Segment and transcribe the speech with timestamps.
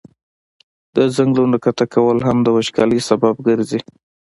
[0.95, 3.81] د ځنګلونو قطع کول هم د وچکالی سبب ګرځي.